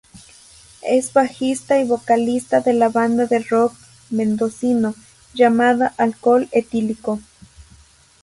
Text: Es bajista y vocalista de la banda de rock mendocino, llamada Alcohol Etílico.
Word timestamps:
Es 0.81 1.13
bajista 1.13 1.79
y 1.79 1.87
vocalista 1.87 2.59
de 2.61 2.73
la 2.73 2.89
banda 2.89 3.27
de 3.27 3.37
rock 3.37 3.75
mendocino, 4.09 4.95
llamada 5.35 5.93
Alcohol 5.95 6.49
Etílico. 6.51 7.19